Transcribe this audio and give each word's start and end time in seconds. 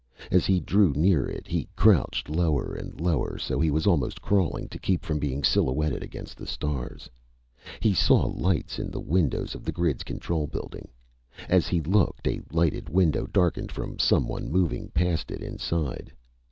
As 0.31 0.47
he 0.47 0.59
drew 0.59 0.93
near 0.93 1.27
it 1.27 1.45
he 1.45 1.69
crouched 1.75 2.27
lower 2.27 2.73
and 2.73 2.99
lower 2.99 3.37
so 3.37 3.59
he 3.59 3.69
was 3.69 3.85
almost 3.85 4.19
crawling 4.19 4.67
to 4.69 4.79
keep 4.79 5.05
from 5.05 5.19
being 5.19 5.43
silhouetted 5.43 6.01
against 6.01 6.37
the 6.39 6.47
stars. 6.47 7.07
He 7.81 7.93
saw 7.93 8.25
lights 8.25 8.79
in 8.79 8.89
the 8.89 8.99
windows 8.99 9.53
of 9.53 9.63
the 9.63 9.71
grid's 9.71 10.03
control 10.03 10.47
building. 10.47 10.87
As 11.47 11.67
he 11.67 11.81
looked, 11.81 12.27
a 12.27 12.41
lighted 12.51 12.89
window 12.89 13.27
darkened 13.27 13.71
from 13.71 13.99
someone 13.99 14.49
moving 14.49 14.89
past 14.89 15.29
it 15.29 15.43
inside. 15.43 16.11